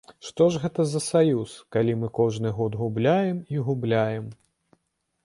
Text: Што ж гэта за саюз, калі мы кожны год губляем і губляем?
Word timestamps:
Што 0.27 0.45
ж 0.53 0.59
гэта 0.63 0.85
за 0.93 1.01
саюз, 1.07 1.53
калі 1.75 1.93
мы 2.03 2.09
кожны 2.19 2.53
год 2.61 2.79
губляем 2.81 3.45
і 3.57 3.63
губляем? 3.69 4.25